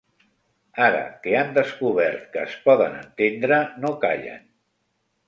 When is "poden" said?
2.71-2.97